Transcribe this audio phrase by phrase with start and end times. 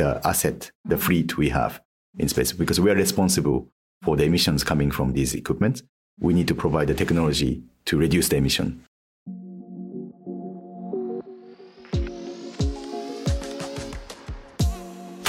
[0.00, 1.80] the asset, the fleet we have
[2.18, 3.68] in space, because we are responsible
[4.02, 5.82] for the emissions coming from these equipment.
[6.20, 8.80] We need to provide the technology to reduce the emission.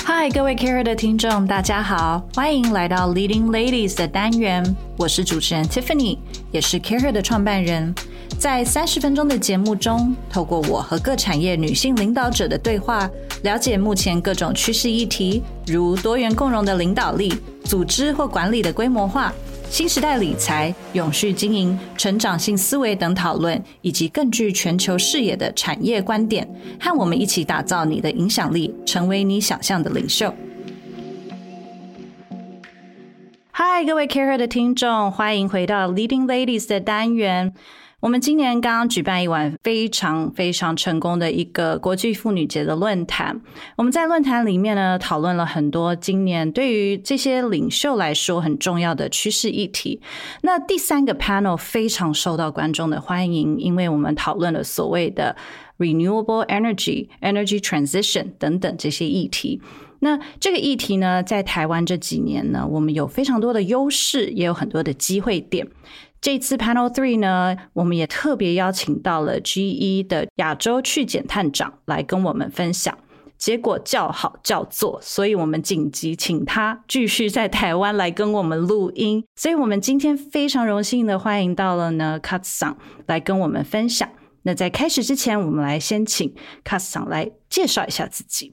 [0.05, 4.75] 嗨，各位 Care 的听众，大家好，欢迎来到 Leading Ladies 的单元。
[4.97, 6.17] 我是主持人 Tiffany，
[6.51, 7.93] 也是 Care 的创办人。
[8.42, 13.08] 在三十分钟的节目中，透过我和各产业女性领导者的对话，
[13.44, 17.32] 了解目前各种趋势议题，如多元共融的领导力、
[17.62, 19.32] 组织或管理的规模化、
[19.70, 26.44] 新时代理财、永续经营、成长性思维等讨论，以及更具全球视野的产业观点，
[26.80, 30.34] 和我们一起打造你的影响力，成为你想象的领袖。
[33.52, 37.54] 嗨，各位 Care 的听众，欢迎回到 Leading Ladies 的单元。
[38.02, 43.40] 我们今年刚刚举办一晚非常非常成功的一个国际妇女节的论坛。
[43.76, 50.00] 我们在论坛里面呢，讨论了很多今年对于这些领袖来说很重要的趋势议题。
[50.40, 55.36] 那第三个 panel 非常受到观众的欢迎，因为我们讨论了所谓的
[55.78, 59.62] renewable energy、energy transition 等等这些议题。
[60.00, 65.68] 那这个议题呢，在台湾这几年呢，我们有非常多的优势，也有很多的机会点。
[66.22, 72.96] 这次 Panel Three 呢，我们也特别邀请到了 GE 的亚洲去检探长来跟我们分享。
[73.36, 79.24] 结果叫好叫座，所以我们紧急请他继续在台湾来跟我们录音。
[79.34, 84.08] 所以我们今天非常荣幸的欢迎到了呢 Kat 桑来跟我们分享。
[84.42, 88.52] 那在开始之前，我们来先请 Kat 桑来介绍一下自己。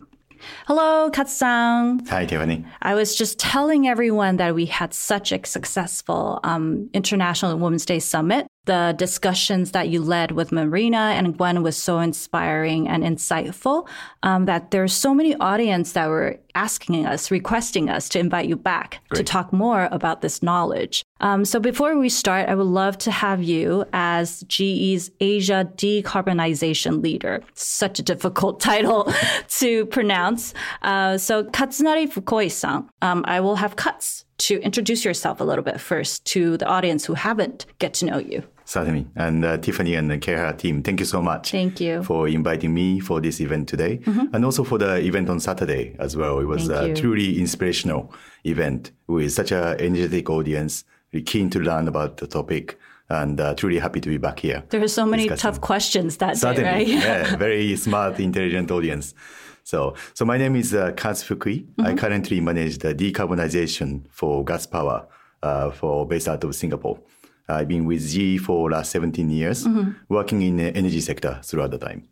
[0.68, 2.06] Hello, Kaz-san.
[2.08, 2.66] Hi, Tiffany.
[2.82, 8.00] I was just telling everyone that we had such a successful um, International Women's Day
[8.00, 8.48] Summit.
[8.70, 13.88] The discussions that you led with Marina and Gwen was so inspiring and insightful
[14.22, 18.56] um, that there's so many audience that were asking us, requesting us to invite you
[18.56, 21.04] back to talk more about this knowledge.
[21.20, 27.02] Um, so before we start, I would love to have you as GE's Asia decarbonization
[27.02, 27.42] leader.
[27.56, 29.12] Such a difficult title
[29.48, 30.54] to pronounce.
[30.84, 35.82] Uh, so Kazunari Fukui-san, um, I will have Kaz to introduce yourself a little bit
[35.82, 38.44] first to the audience who haven't get to know you.
[38.70, 39.08] Certainly.
[39.16, 41.50] And uh, Tiffany and the CAREhER team, thank you so much.
[41.50, 42.04] Thank you.
[42.04, 46.16] For inviting me for this event today and also for the event on Saturday as
[46.16, 46.38] well.
[46.38, 48.14] It was a truly inspirational
[48.46, 52.78] event with such an energetic audience, really keen to learn about the topic
[53.10, 54.64] and uh, truly happy to be back here.
[54.70, 55.52] There were so many discussing.
[55.52, 56.86] tough questions that Certainly.
[56.86, 57.04] day, right?
[57.04, 59.16] yeah, very smart, intelligent audience.
[59.64, 61.66] So, so my name is uh, Kaz Fukui.
[61.80, 65.08] I currently manage the decarbonization for gas power
[65.42, 67.00] uh, for based out of Singapore.
[67.50, 69.68] I've been with GE for last 17 years,
[70.08, 72.08] working in the energy sector throughout the time.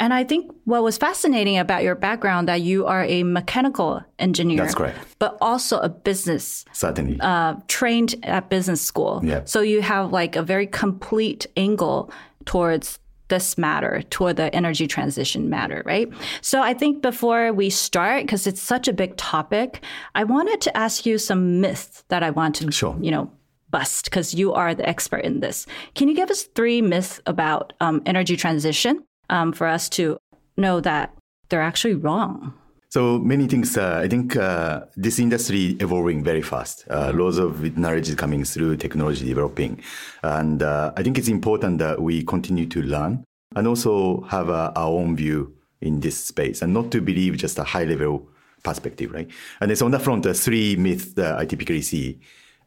[0.00, 4.56] And I think what was fascinating about your background that you are a mechanical engineer.
[4.58, 4.98] That's correct.
[5.20, 7.18] But also a business Certainly.
[7.20, 9.20] uh, trained at business school.
[9.22, 9.42] Yeah.
[9.44, 12.10] So you have like a very complete angle
[12.44, 16.08] towards this matter, toward the energy transition matter, right?
[16.40, 19.84] So I think before we start, because it's such a big topic,
[20.16, 22.96] I wanted to ask you some myths that I want to, Sure.
[23.00, 23.30] you know,
[23.70, 25.66] bust because you are the expert in this.
[25.94, 30.18] Can you give us three myths about um, energy transition um, for us to
[30.56, 31.14] know that
[31.48, 32.54] they're actually wrong?
[32.90, 33.78] So many things.
[33.78, 36.84] Uh, I think uh, this industry evolving very fast.
[36.90, 39.80] Uh, lots of knowledge is coming through, technology developing,
[40.24, 43.22] and uh, I think it's important that we continue to learn
[43.54, 47.60] and also have uh, our own view in this space, and not to believe just
[47.60, 48.28] a high level
[48.64, 49.30] perspective, right?
[49.60, 52.18] And it's on that front, the three myths that I typically see.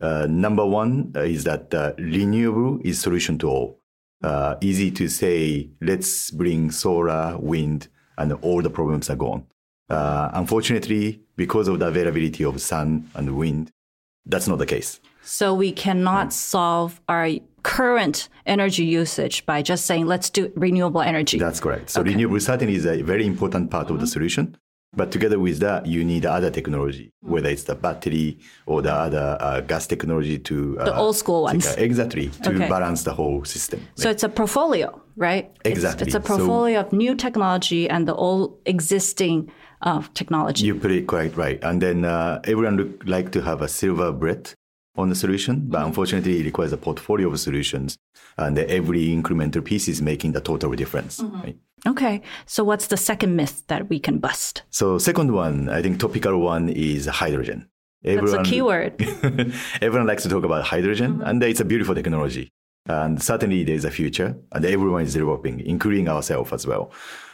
[0.03, 3.79] Uh, number one uh, is that uh, renewable is solution to all.
[4.21, 9.45] Uh, easy to say, let's bring solar, wind, and all the problems are gone.
[9.89, 13.71] Uh, unfortunately, because of the availability of sun and wind,
[14.25, 14.99] that's not the case.
[15.21, 17.29] So we cannot solve our
[17.63, 21.39] current energy usage by just saying, let's do renewable energy.
[21.39, 21.91] That's correct.
[21.91, 24.57] So renewable certainly is a very important part of the solution.
[24.95, 28.37] But together with that, you need other technology, whether it's the battery
[28.67, 31.65] or the other uh, gas technology to uh, The old school ones.
[31.77, 32.69] Exactly to Okay.
[32.69, 33.79] balance the whole system.
[33.95, 35.51] So it's a portfolio, right?
[35.65, 36.05] Exactly.
[36.05, 39.51] It's, a So- portfolio of new technology and the old existing
[39.81, 40.65] of technology.
[40.65, 41.59] You put it quite right.
[41.63, 44.53] And then uh, everyone would like to have a silver bullet
[44.95, 47.97] on the solution, but unfortunately, it requires a portfolio of solutions,
[48.37, 51.19] and every incremental piece is making the total difference.
[51.21, 51.57] Right?
[51.85, 52.21] Okay.
[52.45, 54.63] So what's the second myth that we can bust?
[54.69, 57.67] So, second one, I think topical one is hydrogen.
[58.03, 59.01] That's a keyword.
[59.81, 62.51] everyone likes to talk about hydrogen, and it's a beautiful technology.
[62.85, 66.91] And certainly, there's a future, and everyone is developing, including ourselves as well.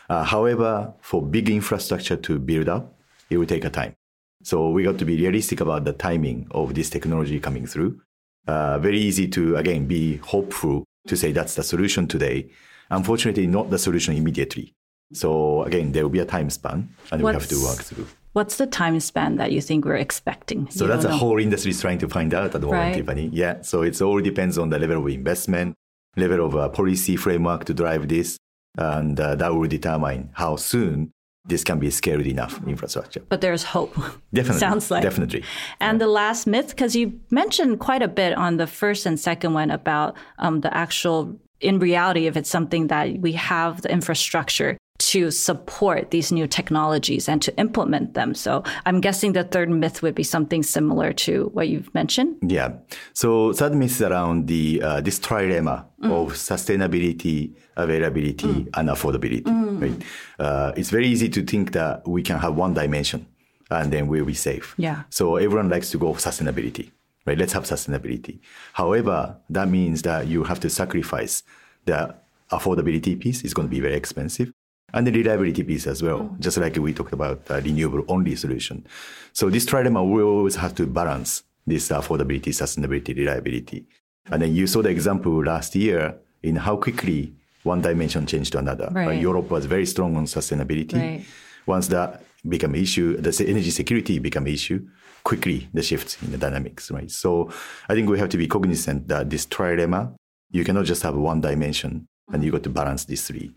[0.10, 2.96] Uh, however, for big infrastructure to build up,
[3.30, 3.96] it will take a time.
[4.44, 8.02] So we got to be realistic about the timing of this technology coming through.
[8.48, 12.50] Uh, very easy to again be hopeful to say that's the solution today.
[12.90, 14.74] Unfortunately, not the solution immediately.
[15.14, 18.08] So again, there will be a time span, and we have to work through.
[18.34, 20.70] What's the time span that you think we're expecting?
[20.70, 22.94] So You that's the whole industry is trying to find out at the moment, Right.
[22.96, 23.30] Tiffany.
[23.34, 23.62] Yeah.
[23.62, 25.76] So it all depends on the level of investment,
[26.16, 28.38] level of uh, policy framework to drive this,
[28.78, 31.12] and uh, that will determine how soon
[31.46, 33.22] this can be scaled enough infrastructure.
[33.28, 33.96] But there's hope.
[34.34, 34.60] Definitely.
[34.60, 35.04] Sounds like.
[35.04, 35.44] definitely.
[35.80, 39.54] And the last myth, because you mentioned quite a bit on the first and second
[39.54, 44.78] one about um, the actual, in reality, if it's something that we have the infrastructure
[45.00, 48.36] to support these new technologies and to implement them.
[48.36, 52.38] So I'm guessing the third myth would be something similar to what you've mentioned.
[52.42, 52.74] Yeah.
[53.14, 59.48] So third myth is around the uh, this trilemma of sustainability, availability, and affordability.
[59.82, 60.04] Right.
[60.38, 63.26] Uh, it's very easy to think that we can have one dimension,
[63.72, 64.76] and then we'll be safe.
[64.78, 65.04] Yeah.
[65.10, 66.92] So everyone likes to go for sustainability.
[67.26, 67.38] Right.
[67.38, 68.40] Let's have sustainability.
[68.74, 71.44] However, that means that you have to sacrifice
[71.86, 72.16] the
[72.52, 73.44] affordability piece.
[73.44, 74.52] is going to be very expensive.
[74.94, 78.86] And the reliability piece as well, just like we talked about uh, renewable only solution.
[79.34, 83.86] So this trilemma will always have to balance this affordability, sustainability, reliability.
[84.32, 87.34] And then you saw the example last year in how quickly
[87.64, 88.90] one dimension changed to another.
[88.92, 89.22] Right.
[89.22, 90.94] Europe was very strong on sustainability.
[90.94, 91.26] Right.
[91.66, 94.88] Once that became an issue, the energy security became an issue,
[95.24, 97.12] quickly the shift in the dynamics, right?
[97.12, 97.52] So
[97.90, 100.16] I think we have to be cognizant that this trilemma,
[100.52, 103.52] you cannot just have one dimension and you got to balance these three.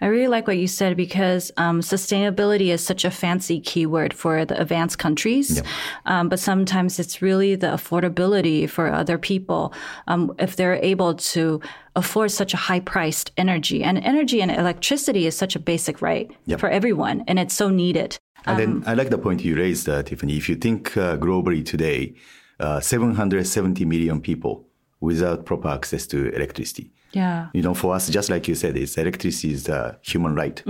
[0.00, 4.44] I really like what you said because um, sustainability is such a fancy keyword for
[4.44, 5.62] the advanced countries.
[6.04, 9.72] Um, but sometimes it's really the affordability for other people.
[10.06, 11.60] Um, if they're able to
[11.94, 16.30] afford such a high priced energy and energy and electricity is such a basic right
[16.46, 16.60] Yep.
[16.60, 18.18] for everyone and it's so needed.
[18.44, 20.36] And then I like the point you raised, uh, Tiffany.
[20.36, 22.14] If you think uh, globally today,
[22.60, 24.68] uh, 770 million people
[25.00, 26.90] without proper access to electricity.
[27.12, 27.48] Yeah.
[27.54, 30.62] You know, for us, just like you said, it's electricity is a human right,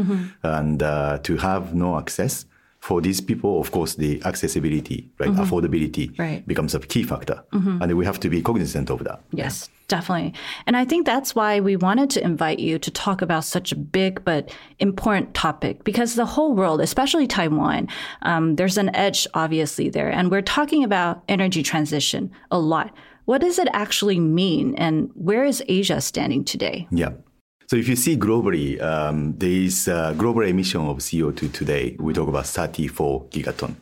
[0.42, 2.44] and uh, to have no access
[2.78, 6.46] for these people, of course, the accessibility, right, affordability, Right.
[6.46, 9.22] becomes a key factor, and we have to be cognizant of that.
[9.32, 10.34] Yes, definitely.
[10.66, 13.76] And I think that's why we wanted to invite you to talk about such a
[13.76, 17.88] big but important topic because the whole world, especially Taiwan,
[18.22, 20.10] um, there's an edge obviously there.
[20.10, 22.94] And we're talking about energy transition a lot.
[23.26, 24.74] What does it actually mean?
[24.76, 26.86] And where is Asia standing today?
[26.90, 27.10] Yeah.
[27.68, 31.96] So if you see globally, um, there is uh, global emission of CO2 today.
[31.98, 33.74] We talk about 34 gigaton.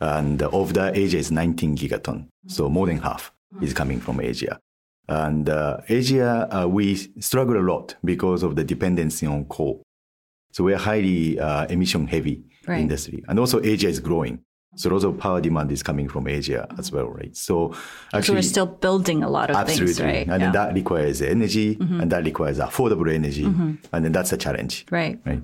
[0.00, 2.28] And of that, Asia is 19 gigaton.
[2.46, 4.58] So more than half is coming from Asia.
[5.08, 9.82] And uh, Asia, uh, we struggle a lot because of the dependency on coal.
[10.52, 12.80] So we're highly uh, emission heavy Right.
[12.80, 13.22] industry.
[13.28, 14.40] And also Asia is growing.
[14.76, 17.34] So lots of power demand is coming from Asia as well, right?
[17.36, 17.74] So So
[18.12, 19.94] actually, we're still building a lot of Absolutely.
[19.94, 20.28] things, right?
[20.28, 22.00] And then that requires energy mm-hmm.
[22.00, 23.44] and that requires affordable energy.
[23.44, 23.74] Mm-hmm.
[23.92, 24.86] And then that's a challenge.
[24.90, 25.18] Right.
[25.24, 25.42] Right.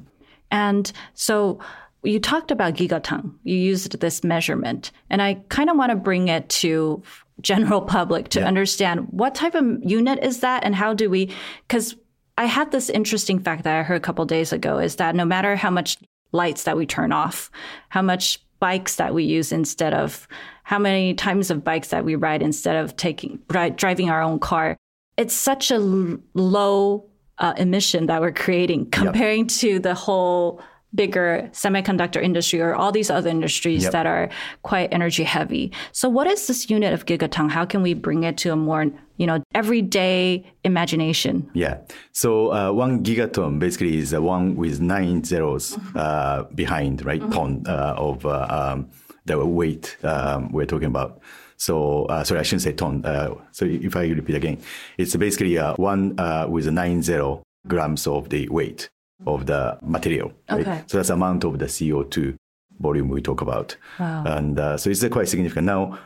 [0.50, 1.58] And so
[2.02, 3.34] you talked about gigaton.
[3.44, 7.02] You used this measurement, and I kind of want to bring it to
[7.40, 11.30] general public to understand what type of unit is that, and how do we?
[11.68, 11.96] Because
[12.38, 15.24] I had this interesting fact that I heard a couple days ago is that no
[15.24, 15.98] matter how much
[16.32, 17.50] lights that we turn off,
[17.90, 20.28] how much bikes that we use instead of
[20.62, 24.38] how many times of bikes that we ride instead of taking ri- driving our own
[24.38, 24.76] car,
[25.16, 27.06] it's such a l- low
[27.38, 30.62] uh, emission that we're creating comparing to the whole
[30.94, 33.92] bigger semiconductor industry or all these other industries Yep.
[33.92, 34.28] that are
[34.62, 35.72] quite energy heavy.
[35.92, 37.50] So what is this unit of gigaton?
[37.50, 41.48] How can we bring it to a more, you know, everyday imagination?
[41.54, 41.78] Yeah.
[42.12, 47.20] So uh, one gigaton basically is the one with nine zeros uh, behind, right?
[47.30, 48.90] Ton uh, of uh, um,
[49.26, 51.20] the weight um, we're talking about.
[51.56, 53.04] So uh, sorry, I shouldn't say ton.
[53.04, 54.58] Uh, so if I repeat again,
[54.96, 58.88] it's basically uh, one uh, with nine zero grams of the weight
[59.26, 60.32] of the material.
[60.50, 60.60] Right?
[60.60, 60.82] Okay.
[60.86, 62.36] So that's the amount of the CO2
[62.78, 63.76] volume we talk about.
[63.98, 64.24] Wow.
[64.26, 65.66] And uh, so it's uh, quite significant.
[65.66, 65.98] Now,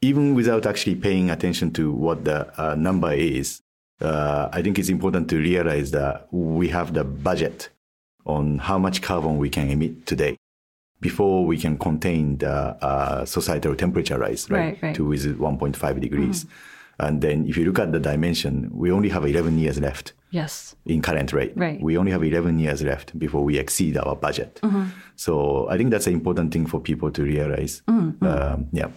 [0.00, 3.60] even without actually paying attention to what the uh, number is,
[4.00, 7.68] uh, I think it's important to realize that we have the budget
[8.26, 10.36] on how much carbon we can emit today
[11.00, 14.94] before we can contain the uh, societal temperature rise, right, Right, right.
[14.96, 16.46] to with 1.5 degrees.
[17.00, 20.74] And then if you look at the dimension, we only have 11 years left Yes.
[20.86, 21.52] in current rate.
[21.56, 21.80] Right.
[21.80, 24.60] We only have 11 years left before we exceed our budget.
[25.16, 27.82] So I think that's an important thing for people to realize.
[27.88, 28.88] Um, yeah.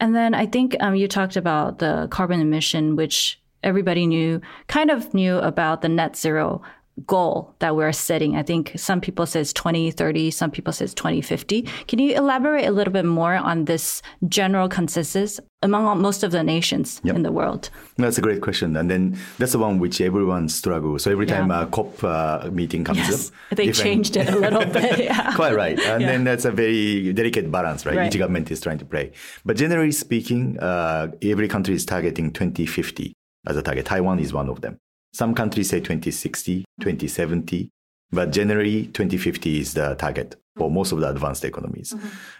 [0.00, 4.90] And then I think um, you talked about the carbon emission, which everybody knew, kind
[4.90, 6.62] of knew about the net zero
[7.06, 8.36] goal that we're setting.
[8.36, 11.62] I think some people says 2030, some people says 2050.
[11.88, 16.30] Can you elaborate a little bit more on this general consensus among all, most of
[16.32, 17.68] the nations in the world?
[17.98, 18.76] That's a great question.
[18.76, 21.02] And then that's the one which everyone struggles.
[21.02, 21.62] So every time Yeah.
[21.62, 24.98] a COP uh, meeting comes Yes, up, they different- changed it a little bit.
[25.06, 25.34] Yeah.
[25.34, 25.78] Quite right.
[25.78, 27.96] And then that's a very delicate balance, right?
[27.96, 28.06] Right.
[28.14, 29.12] Each government is trying to play.
[29.44, 33.12] But generally speaking, uh, every country is targeting 2050
[33.46, 33.84] as a target.
[33.86, 34.78] Taiwan is one of them.
[35.16, 37.70] Some countries say 2060, 2070,
[38.12, 41.94] but generally 2050 is the target for most of the advanced economies.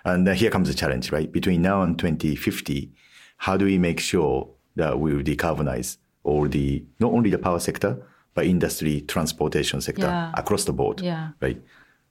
[0.05, 1.33] And uh, here comes the challenge, right?
[1.33, 2.91] Between now and 2050,
[3.39, 7.61] how do we make sure that we will decarbonize all the, not only the power
[7.61, 7.97] sector,
[8.35, 10.33] but industry, transportation sector Yeah.
[10.35, 11.31] across the board, Yeah.
[11.41, 11.59] right?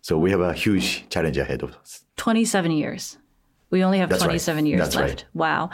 [0.02, 2.06] So we have a huge challenge ahead of us.
[2.18, 3.18] 27 years.
[3.70, 4.30] We only have That's right.
[4.30, 5.10] 27 years That's left.
[5.10, 5.26] right.
[5.36, 5.70] Wow.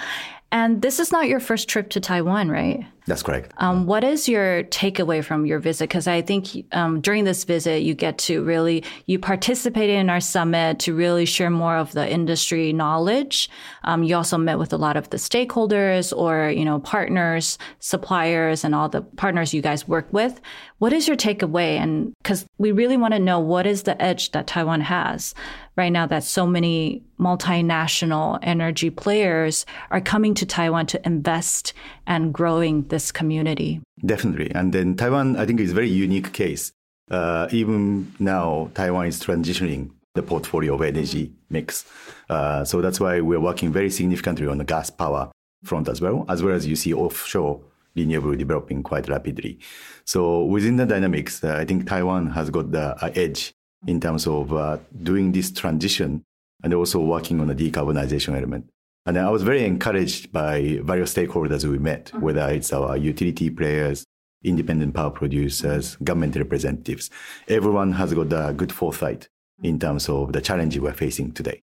[0.51, 2.86] And this is not your first trip to Taiwan, right?
[3.08, 3.53] That's correct.
[3.58, 5.89] Um, what is your takeaway from your visit?
[5.89, 10.20] Because I think um, during this visit, you get to really you participated in our
[10.20, 13.50] summit to really share more of the industry knowledge.
[13.84, 18.63] Um, you also met with a lot of the stakeholders or you know partners, suppliers,
[18.63, 20.39] and all the partners you guys work with.
[20.77, 21.77] What is your takeaway?
[21.77, 25.34] And because we really want to know what is the edge that Taiwan has
[25.75, 31.74] right now that so many multinational energy players are coming to Taiwan to invest
[32.08, 33.82] and growing this community.
[34.06, 34.51] Definitely.
[34.54, 36.72] And then Taiwan, I think, is a very unique case.
[37.10, 41.86] Uh, even now, Taiwan is transitioning the portfolio of energy mix.
[42.30, 45.32] Uh, so that's why we're working very significantly on the gas power
[45.63, 47.62] front as well, as well as you see offshore
[47.96, 49.60] renewable developing quite rapidly.
[50.06, 53.54] So within the dynamics, uh, I think Taiwan has got the uh, edge
[53.88, 56.23] in terms of uh, doing this transition
[56.63, 58.69] and also working on the decarbonization element.
[59.05, 64.05] And I was very encouraged by various stakeholders we met, whether it's our utility players,
[64.43, 67.09] independent power producers, government representatives.
[67.47, 69.27] Everyone has got a good foresight
[69.63, 71.61] in terms of the challenge we're facing today.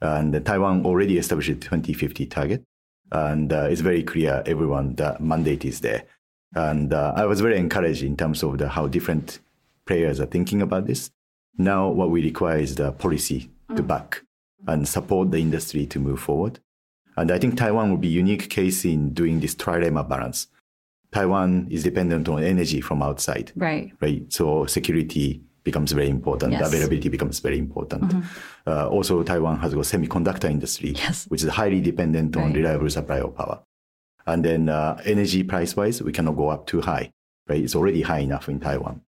[0.00, 2.64] And Taiwan already established a 2050 target.
[3.12, 6.04] And uh, it's very clear everyone, the mandate is there.
[6.54, 9.40] And uh, I was very encouraged in terms of the, how different
[9.86, 11.10] players are thinking about this.
[11.60, 14.22] Now, what we require is the policy to back
[14.66, 16.58] and support the industry to move forward.
[17.16, 20.46] And I think Taiwan will be a unique case in doing this trilemma balance.
[21.12, 23.92] Taiwan is dependent on energy from outside, Right.
[24.00, 24.22] right?
[24.32, 26.52] So security becomes very important.
[26.52, 26.66] Yes.
[26.68, 28.14] Availability becomes very important.
[28.66, 31.26] Uh, also, Taiwan has a semiconductor industry, Yes.
[31.28, 32.54] which is highly dependent on Right.
[32.56, 33.60] reliable supply of power.
[34.26, 37.12] And then uh, energy price wise, we cannot go up too high,
[37.48, 37.62] right?
[37.62, 39.02] It's already high enough in Taiwan.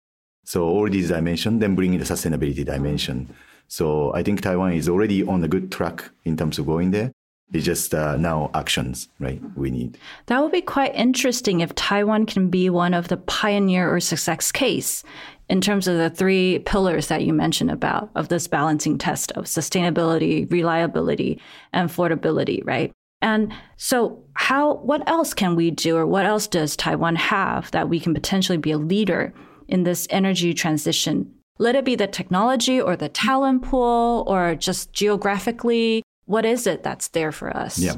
[0.43, 3.33] So all these dimensions, then bring in the sustainability dimension.
[3.67, 7.11] So I think Taiwan is already on a good track in terms of going there.
[7.53, 9.41] It's just uh, now actions, right?
[9.55, 9.97] We need.
[10.27, 14.51] That would be quite interesting if Taiwan can be one of the pioneer or success
[14.51, 15.03] case
[15.49, 19.45] in terms of the three pillars that you mentioned about of this balancing test of
[19.45, 21.41] sustainability, reliability,
[21.73, 22.91] and affordability, right?
[23.21, 27.89] And so how what else can we do or what else does Taiwan have that
[27.89, 29.33] we can potentially be a leader
[29.71, 31.33] in this energy transition?
[31.57, 36.83] Let it be the technology or the talent pool or just geographically, what is it
[36.83, 37.77] that's there for us?
[37.77, 37.95] Yeah.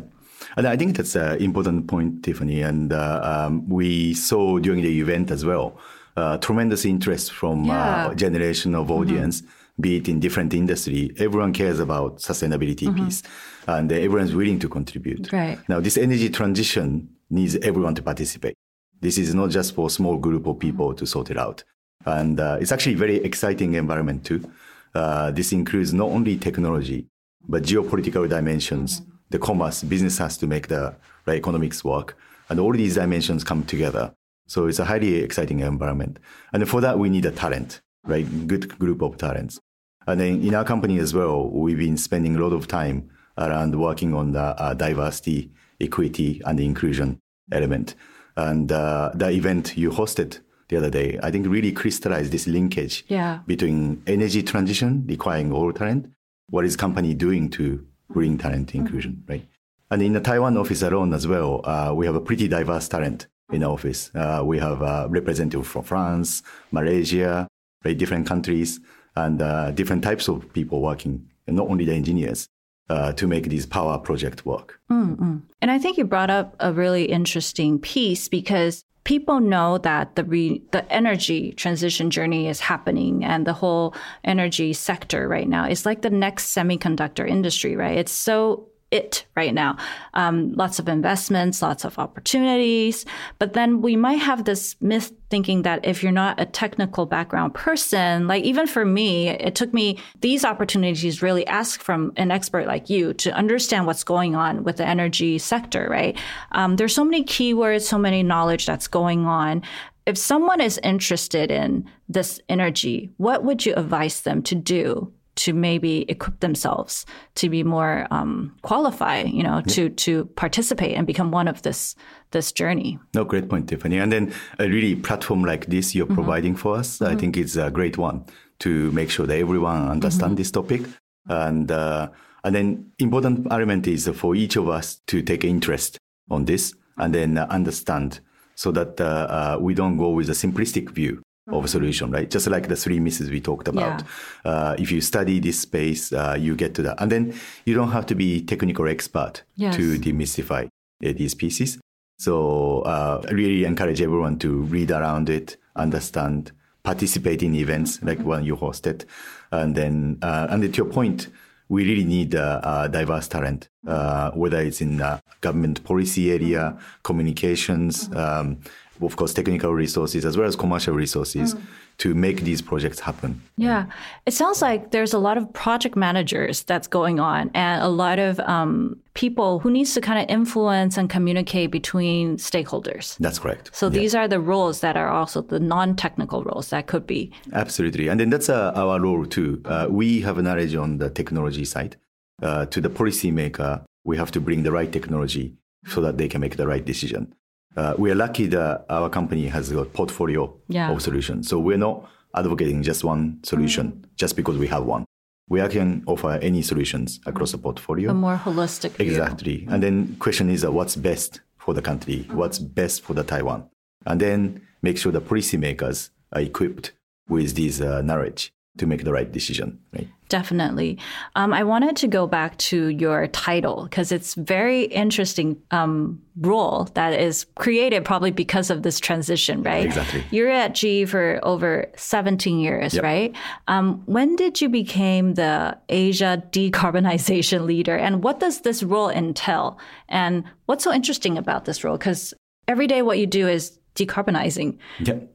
[0.57, 2.61] And I think that's an important point, Tiffany.
[2.61, 5.79] And uh, um, we saw during the event as well
[6.15, 7.73] uh, tremendous interest from Yeah.
[7.73, 8.11] Mm-hmm.
[8.11, 9.43] uh, generation of audience,
[9.79, 11.11] be it in different industry.
[11.17, 13.23] Everyone cares about sustainability piece,
[13.67, 15.23] and uh, everyone's willing to contribute.
[15.23, 15.35] Mm-hmm.
[15.35, 15.59] Right.
[15.69, 18.55] Now, this energy transition needs everyone to participate.
[19.03, 21.61] This is not just for a small group of people to sort it out.
[22.05, 24.49] And uh, it's actually a very exciting environment too.
[24.95, 27.07] Uh, this includes not only technology,
[27.45, 29.01] but geopolitical dimensions.
[29.29, 30.95] The commerce, business has to make the
[31.25, 32.17] right economics work.
[32.47, 34.15] And all these dimensions come together.
[34.47, 36.17] So it's a highly exciting environment.
[36.53, 38.47] And for that, we need a talent, right?
[38.47, 39.59] Good group of talents.
[40.07, 43.77] And then in our company as well, we've been spending a lot of time around
[43.77, 47.19] working on the uh, diversity, equity, and inclusion
[47.51, 47.95] element.
[48.35, 53.05] And uh, the event you hosted the other day, I think really crystallized this linkage
[53.07, 53.39] Yeah.
[53.45, 56.09] between energy transition requiring all talent,
[56.49, 59.45] what is company doing to bring talent inclusion, right?
[59.91, 63.27] And in the Taiwan office alone as well, uh, we have a pretty diverse talent
[63.51, 64.09] in our office.
[64.15, 67.47] Uh, we have a representative from France, Malaysia,
[67.85, 68.79] right, different countries,
[69.15, 72.47] and uh, different types of people working and not only the engineers,
[72.89, 74.79] uh, to make these power project work.
[74.91, 75.37] Mm-hmm.
[75.61, 80.23] And I think you brought up a really interesting piece because people know that the
[80.23, 85.85] re, the energy transition journey is happening and the whole energy sector right now is
[85.85, 87.97] like the next semiconductor industry, right?
[87.97, 89.75] It's so it right now.
[90.13, 93.05] Um, lots of investments, lots of opportunities.
[93.39, 97.55] But then we might have this myth thinking that if you're not a technical background
[97.55, 102.67] person, like even for me, it took me these opportunities really ask from an expert
[102.67, 106.15] like you to understand what's going on with the energy sector, right?
[106.51, 109.63] Um, there's so many keywords, so many knowledge that's going on
[110.05, 115.53] if someone is interested in this energy, what would you advise them to do to
[115.53, 121.31] maybe equip themselves to be more um, qualified, you know, to to participate and become
[121.31, 121.95] one of this
[122.31, 122.99] this journey.
[123.13, 123.97] No, great point, Tiffany.
[123.97, 126.15] And then a really platform like this you're mm-hmm.
[126.15, 127.11] providing for us, mm-hmm.
[127.11, 128.25] I think it's a great one
[128.59, 130.37] to make sure that everyone understand mm-hmm.
[130.37, 130.81] this topic.
[131.27, 132.09] And uh,
[132.43, 135.97] and then important element is for each of us to take interest
[136.29, 138.19] on this and then understand
[138.55, 141.21] so that uh, uh, we don't go with a simplistic view
[141.51, 142.29] of a solution, right?
[142.29, 144.03] Just like the three misses we talked about.
[144.45, 144.51] Yeah.
[144.51, 147.01] Uh, if you study this space, uh, you get to that.
[147.01, 147.33] And then
[147.65, 149.75] you don't have to be technical expert yes.
[149.75, 150.69] to demystify uh,
[150.99, 151.79] these pieces.
[152.17, 156.51] So uh, I really encourage everyone to read around it, understand,
[156.83, 158.27] participate in events like mm-hmm.
[158.27, 159.05] one you hosted.
[159.51, 161.27] And then, uh, and to your point,
[161.67, 165.01] we really need uh, diverse talent, whether it's in
[165.41, 168.17] government policy area, communications, mm-hmm.
[168.17, 168.57] um,
[169.05, 171.61] of course, technical resources as well as commercial resources mm.
[171.97, 173.41] to make these projects happen.
[173.57, 173.85] Yeah.
[174.25, 178.19] It sounds like there's a lot of project managers that's going on and a lot
[178.19, 183.17] of um, people who needs to kind of influence and communicate between stakeholders.
[183.17, 183.69] That's correct.
[183.73, 183.99] So yeah.
[183.99, 187.31] these are the roles that are also the non-technical roles that could be.
[187.53, 188.07] Absolutely.
[188.07, 189.61] And then that's uh, our role too.
[189.65, 191.95] Uh, we have knowledge on the technology side.
[192.41, 195.55] Uh, to the policymaker, we have to bring the right technology
[195.85, 197.33] so that they can make the right decision
[197.75, 200.91] uh, we are lucky that our company has a portfolio yeah.
[200.91, 201.47] of solutions.
[201.47, 204.05] So we're not advocating just one solution mm.
[204.15, 205.05] just because we have one.
[205.49, 208.11] We can offer any solutions across the portfolio.
[208.11, 209.07] A more holistic view.
[209.07, 209.67] Exactly.
[209.69, 212.25] And then question is uh, what's best for the country?
[212.29, 212.33] Mm.
[212.35, 213.69] What's best for the Taiwan?
[214.05, 216.93] And then make sure the policymakers are equipped
[217.27, 220.07] with this uh, knowledge to make the right decision, right?
[220.29, 220.97] Definitely.
[221.35, 226.85] Um, I wanted to go back to your title because it's very interesting um, role
[226.95, 229.85] that is created probably because of this transition, right?
[229.85, 230.23] Exactly.
[230.31, 233.03] You're at GE for over 17 years, yep.
[233.03, 233.35] right?
[233.67, 239.77] Um, when did you become the Asia decarbonization leader, and what does this role entail?
[240.09, 241.97] And what's so interesting about this role?
[241.97, 242.33] Because
[242.67, 244.77] every day what you do is decarbonizing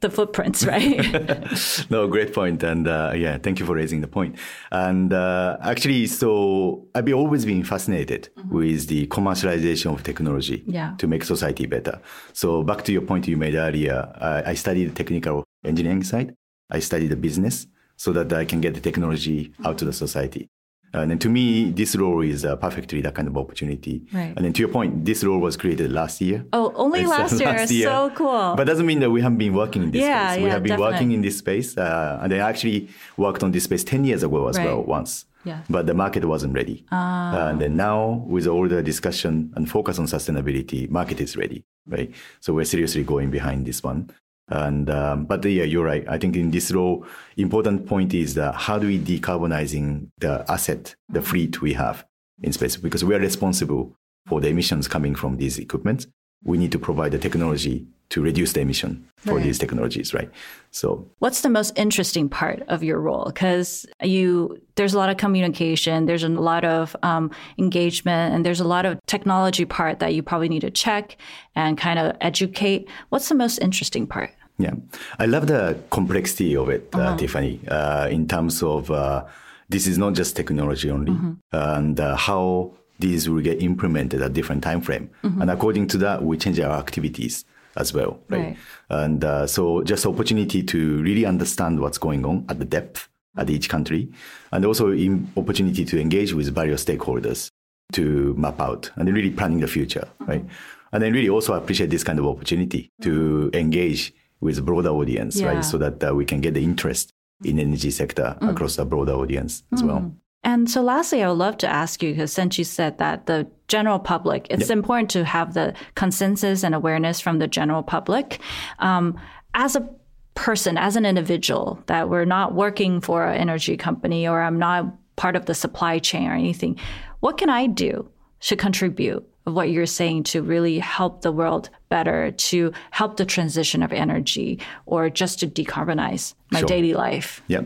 [0.00, 1.90] the footprints, right?
[1.90, 2.62] no, great point.
[2.62, 4.36] And uh, yeah, thank you for raising the point.
[4.72, 8.54] And uh, actually, so I've always been fascinated mm-hmm.
[8.54, 10.94] with the commercialization of technology yeah.
[10.98, 12.00] to make society better.
[12.32, 16.34] So back to your point you made earlier, I studied the technical engineering side.
[16.70, 17.66] I studied the business
[17.96, 20.48] so that I can get the technology out to the society.
[20.92, 24.02] And then to me, this role is uh, perfectly that kind of opportunity.
[24.12, 24.32] Right.
[24.36, 26.44] And then to your point, this role was created last year.
[26.52, 27.48] Oh, only last, year.
[27.52, 27.88] last, year.
[27.88, 28.54] So cool.
[28.56, 30.38] But doesn't mean that we haven't been working in this yeah, space.
[30.38, 30.92] Yeah, we have been definitely.
[30.92, 31.76] working in this space.
[31.76, 34.66] Uh, and I actually worked on this space 10 years ago as right.
[34.66, 35.26] well, once.
[35.44, 35.62] Yeah.
[35.68, 36.84] But the market wasn't ready.
[36.90, 37.32] Ah.
[37.32, 41.64] Uh, and then now, with all the discussion and focus on sustainability, market is ready,
[41.86, 42.12] right?
[42.40, 44.10] So we're seriously going behind this one.
[44.50, 46.04] And um, but yeah, you're right.
[46.08, 47.04] I think in this role,
[47.36, 52.06] important point is that how do we decarbonizing the asset, the fleet we have
[52.42, 52.76] in space?
[52.76, 53.94] Because we are responsible
[54.26, 56.06] for the emissions coming from these equipment.
[56.44, 59.42] We need to provide the technology to reduce the emission for right.
[59.42, 60.30] these technologies, right?
[60.70, 63.24] So, what's the most interesting part of your role?
[63.26, 68.60] Because you, there's a lot of communication, there's a lot of um, engagement, and there's
[68.60, 71.16] a lot of technology part that you probably need to check
[71.54, 72.88] and kind of educate.
[73.10, 74.30] What's the most interesting part?
[74.58, 74.74] Yeah,
[75.18, 77.16] I love the complexity of it, uh, uh-huh.
[77.16, 79.24] Tiffany, uh, in terms of uh,
[79.68, 81.32] this is not just technology only, mm-hmm.
[81.52, 85.40] and uh, how these will get implemented at different time frame, mm-hmm.
[85.40, 87.44] and according to that, we change our activities
[87.76, 88.40] as well, right?
[88.40, 88.56] right.
[88.90, 93.48] And uh, so, just opportunity to really understand what's going on at the depth at
[93.48, 94.08] each country,
[94.50, 97.50] and also in opportunity to engage with various stakeholders
[97.92, 100.30] to map out and really planning the future, mm-hmm.
[100.30, 100.44] right?
[100.92, 105.40] And then really also appreciate this kind of opportunity to engage with a broader audience,
[105.40, 105.48] yeah.
[105.48, 105.64] right?
[105.64, 107.12] So that uh, we can get the interest
[107.44, 108.50] in energy sector mm.
[108.50, 109.88] across a broader audience as mm.
[109.88, 110.12] well.
[110.44, 113.50] And so lastly, I would love to ask you, because since you said that the
[113.66, 114.70] general public, it's yep.
[114.70, 118.40] important to have the consensus and awareness from the general public.
[118.78, 119.20] Um,
[119.54, 119.88] as a
[120.34, 124.94] person, as an individual, that we're not working for an energy company or I'm not
[125.16, 126.78] part of the supply chain or anything.
[127.18, 128.08] What can I do
[128.40, 133.24] to contribute of what you're saying to really help the world better, to help the
[133.24, 136.68] transition of energy, or just to decarbonize my Sure.
[136.68, 137.42] daily life?
[137.48, 137.62] Yeah.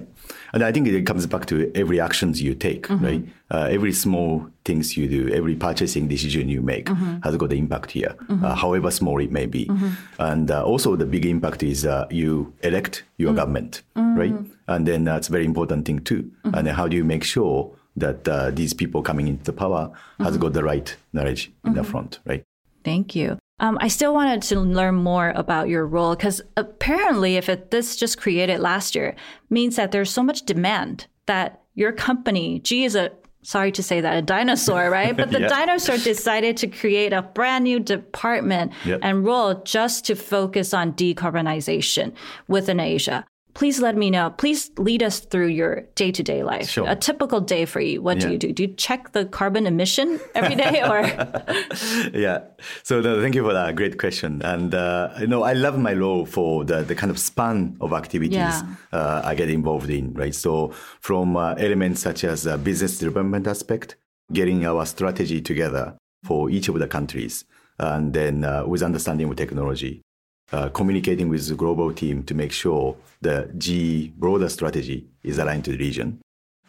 [0.54, 3.22] And I think it comes back to every actions you take, right?
[3.50, 6.88] Uh, every small things you do, every purchasing decision you make
[7.24, 9.68] has got an impact here, uh, however small it may be.
[10.18, 14.34] And uh, also the big impact is uh, you elect your government, right?
[14.68, 16.30] And then that's a very important thing too.
[16.44, 20.36] And how do you make sure that uh, these people coming into the power has
[20.38, 22.42] got the right knowledge in the front, right?
[22.84, 23.38] Thank you.
[23.60, 27.96] Um, I still wanted to learn more about your role because apparently, if it, this
[27.96, 29.14] just created last year,
[29.50, 33.12] means that there's so much demand that your company, GE is a
[33.44, 35.16] sorry to say that a dinosaur, right?
[35.16, 35.48] But the Yeah.
[35.48, 39.00] dinosaur decided to create a brand new department Yep.
[39.02, 42.12] and role just to focus on decarbonization
[42.48, 43.24] within Asia.
[43.54, 44.30] Please let me know.
[44.30, 46.68] Please lead us through your day to day life.
[46.70, 46.88] Sure.
[46.88, 48.00] A typical day for you.
[48.00, 48.52] What do you do?
[48.52, 51.00] Do you check the carbon emission every day or?
[52.18, 52.44] yeah.
[52.82, 54.40] So no, thank you for that great question.
[54.42, 57.92] And uh, you know, I love my role for the, the kind of span of
[57.92, 58.62] activities Yeah.
[58.92, 60.14] uh, I get involved in.
[60.14, 60.34] Right.
[60.34, 63.96] So from uh, elements such as uh, business development aspect,
[64.32, 67.44] getting our strategy together for each of the countries,
[67.78, 70.02] and then uh, with understanding of technology,
[70.52, 75.64] uh, communicating with the global team to make sure the GE broader strategy is aligned
[75.64, 76.20] to the region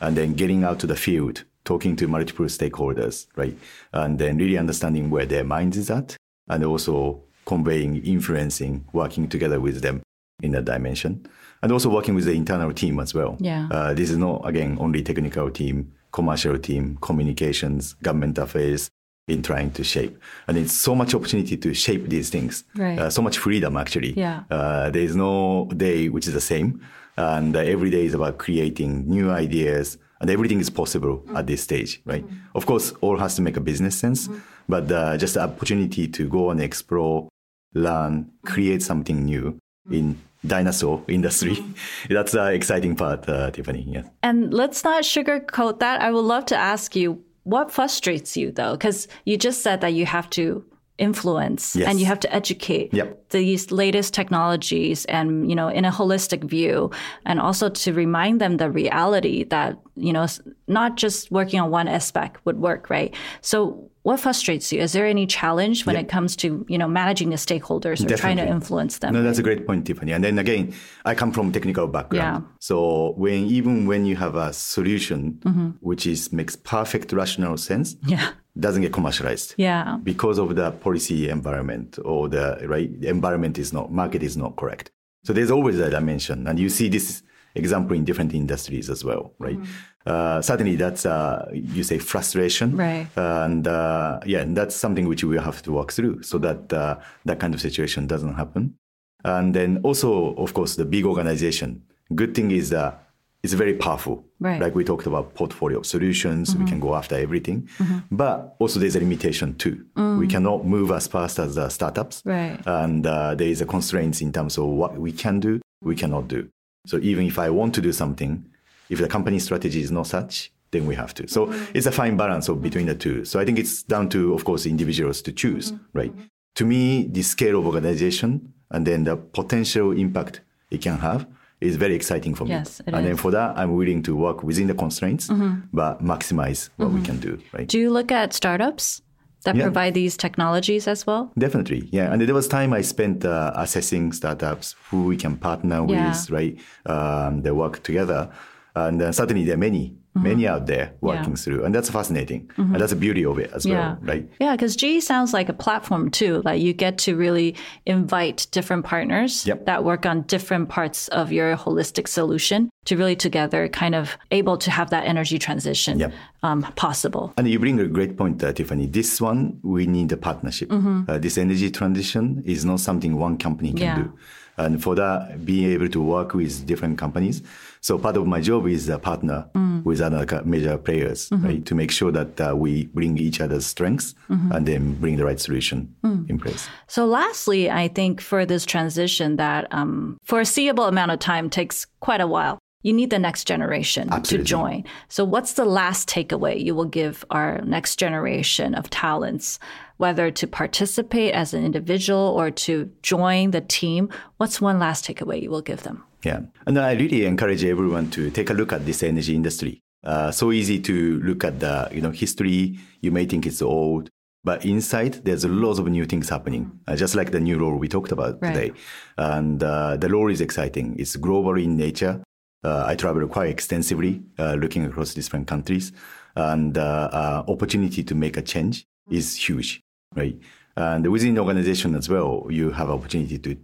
[0.01, 3.57] and then getting out to the field, talking to multiple stakeholders, right?
[3.91, 6.15] And then really understanding where their minds is at
[6.47, 10.01] and also conveying, influencing, working together with them
[10.41, 11.25] in that dimension.
[11.61, 13.37] And also working with the internal team as well.
[13.39, 13.69] Yeah.
[13.71, 18.89] Uh, this is not, again, only technical team, commercial team, communications, government affairs
[19.27, 20.17] in trying to shape.
[20.47, 22.63] And it's so much opportunity to shape these things.
[22.75, 22.99] Right.
[22.99, 24.13] Uh, so much freedom, actually.
[24.13, 24.43] Yeah.
[24.51, 26.81] Uh, there is no day which is the same.
[27.15, 31.61] And uh, every day is about creating new ideas, and everything is possible at this
[31.61, 32.25] stage, right?
[32.55, 34.29] Of course, all has to make a business sense,
[34.67, 37.29] but uh, just the opportunity to go and explore,
[37.75, 39.59] learn, create something new
[39.91, 41.63] in dinosaur industry.
[42.09, 43.85] That's the exciting part, uh, Tiffany.
[43.87, 44.07] Yes.
[44.23, 46.01] And let's not sugarcoat that.
[46.01, 49.93] I would love to ask you what frustrates you though, because you just said that
[49.93, 50.63] you have to
[50.99, 51.89] influence Yes.
[51.89, 53.29] and you have to educate Yep.
[53.31, 56.91] these latest technologies and you know in a holistic view
[57.25, 60.27] and also to remind them the reality that you know
[60.67, 65.05] not just working on one aspect would work right so what frustrates you is there
[65.05, 66.03] any challenge when Yep.
[66.05, 69.39] it comes to you know managing the stakeholders or trying to influence them No, that's
[69.39, 70.11] a great point, Tiffany.
[70.13, 70.73] And then again,
[71.05, 72.43] I come from technical background.
[72.43, 72.51] Yeah.
[72.59, 72.75] So
[73.23, 75.67] when even when you have a solution mm-hmm.
[75.89, 78.27] which is makes perfect rational sense, yeah
[78.65, 79.55] doesn't get commercialized.
[79.57, 84.35] yeah because of the policy environment or the right the environment is not market is
[84.43, 84.91] not correct
[85.25, 87.23] so there's always a dimension and you see this
[87.55, 89.59] example in different industries as well right?
[90.05, 92.75] Uh, certainly that's uh, you say frustration.
[92.75, 93.07] Right.
[93.15, 96.97] and uh, yeah and that's something which we have to work through so that uh,
[97.25, 98.75] that kind of situation doesn't happen.
[99.23, 101.83] And then also of course the big organization.
[102.13, 102.95] Good thing is uh,
[103.43, 104.25] it's very powerful.
[104.39, 104.59] Right.
[104.59, 107.69] like we talked about portfolio of solutions we can go after everything.
[108.11, 109.85] But also there's a limitation too.
[109.95, 112.23] We cannot move as fast as the startups.
[112.25, 112.59] Right.
[112.65, 116.27] and uh, there is a constraints in terms of what we can do we cannot
[116.27, 116.49] do
[116.85, 118.45] so even if i want to do something
[118.89, 121.27] if the company strategy is not such then we have to.
[121.27, 121.67] So mm.
[121.73, 123.23] it's a fine balance of between the two.
[123.23, 125.97] So i think it's down to of course individuals to choose mm-hmm.
[125.97, 126.13] right?
[126.55, 131.25] To me the scale of organization and then the potential impact it can have
[131.61, 132.51] is very exciting for me.
[132.51, 135.61] Yes, and then for that i'm willing to work within the constraints mm-hmm.
[135.71, 137.05] but maximize what we mm-hmm.
[137.05, 137.67] can do right?
[137.67, 139.01] Do you look at startups
[139.45, 139.63] that Yeah.
[139.63, 142.11] provide these technologies as well Definitely, yeah.
[142.11, 146.09] And there was time I spent uh, assessing startups who we can partner Yeah.
[146.09, 146.55] with, right?
[146.85, 148.29] Um, they work together,
[148.75, 150.27] and uh, certainly there are many, Mm-hmm.
[150.29, 153.65] many out there working through, and that's fascinating, and that's the beauty of it as
[153.65, 154.29] well, right?
[154.39, 156.43] Yeah, because GE sounds like a platform too.
[156.45, 157.55] Like you get to really
[157.87, 159.65] invite different partners Yep.
[159.65, 164.57] that work on different parts of your holistic solution to really together kind of able
[164.57, 166.13] to have that energy transition Yep.
[166.43, 167.33] um, possible.
[167.37, 168.85] And you bring a great point, uh, Tiffany.
[168.85, 170.71] This one, we need a partnership.
[170.71, 173.99] Uh, this energy transition is not something one company can Mm-hmm.
[173.99, 174.03] Yeah.
[174.03, 174.17] do.
[174.57, 177.41] And for that, being able to work with different companies.
[177.81, 179.83] So part of my job is a partner Mm.
[179.83, 181.45] with other major players, Mm-hmm.
[181.45, 181.65] right?
[181.65, 184.51] To make sure that uh, we bring each other's strengths Mm-hmm.
[184.51, 186.29] and then bring the right solution Mm.
[186.29, 186.67] in place.
[186.87, 192.21] So, lastly, I think for this transition that um, foreseeable amount of time takes quite
[192.21, 192.59] a while.
[192.85, 194.43] You need the next generation Absolutely.
[194.45, 194.83] to join.
[195.07, 199.57] So, what's the last takeaway you will give our next generation of talents,
[199.97, 204.09] whether to participate as an individual or to join the team?
[204.37, 206.03] What's one last takeaway you will give them?
[206.23, 206.41] Yeah.
[206.65, 209.81] And I really encourage everyone to take a look at this energy industry.
[210.03, 212.77] Uh, so easy to look at the you know history.
[213.01, 214.09] You may think it's old,
[214.43, 216.79] but inside there's lots of new things happening.
[216.87, 218.53] Uh, just like the new role we talked about Right.
[218.53, 218.71] today,
[219.17, 220.95] and uh, the role is exciting.
[220.99, 222.21] It's global in nature.
[222.65, 225.91] Uh, I travel quite extensively, uh, looking across different countries,
[226.35, 229.81] and uh, uh, opportunity to make a change is huge,
[230.15, 230.37] right?
[230.75, 233.57] And within the organization as well, you have opportunity to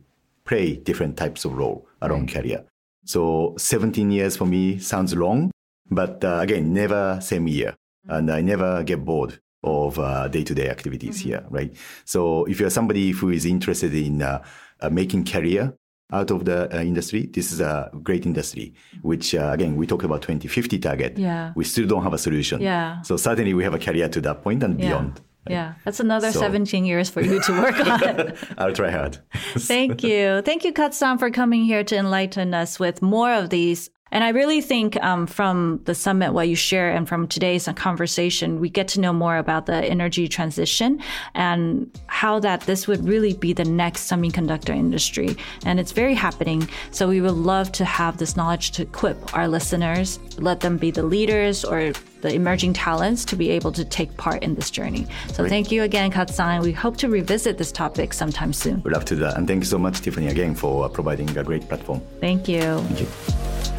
[0.45, 2.63] play different types of role along career.
[3.06, 5.52] So 17 years for me sounds long,
[5.89, 7.75] but uh, again, never same year,
[8.08, 11.73] and I never get bored of uh, day-to-day activities here, right?
[12.06, 14.43] So if you're somebody who is interested in uh,
[14.80, 15.73] uh, making career
[16.13, 18.73] out of the uh, industry, this is a great industry.
[19.02, 21.17] Which uh, again, we talked about 2050 target.
[21.17, 21.52] Yeah.
[21.56, 22.62] we still don't have a solution.
[22.62, 23.02] Yeah.
[23.02, 24.88] So certainly we have a career to that point and Yeah.
[24.89, 25.21] beyond.
[25.49, 28.33] Yeah, that's another So- 17 years for you to work on.
[28.57, 29.17] I'll try hard.
[29.57, 30.41] Thank you.
[30.43, 33.89] Thank you, Kaz-san, for coming here to enlighten us with more of these.
[34.11, 38.59] And I really think um, from the summit, what you share, and from today's conversation,
[38.59, 40.99] we get to know more about the energy transition
[41.35, 45.37] and how that this would really be the next semiconductor industry.
[45.65, 46.67] And it's very happening.
[46.91, 50.91] So we would love to have this knowledge to equip our listeners, let them be
[50.91, 55.07] the leaders or the emerging talents to be able to take part in this journey.
[55.33, 56.61] So thank you again, Kaz-san.
[56.61, 58.81] We hope to revisit this topic sometime soon.
[58.83, 59.37] We'd love to do that.
[59.37, 62.01] And thank you so much, Tiffany, again for uh, providing a great platform.
[62.19, 62.79] Thank you.
[62.79, 63.78] Thank you.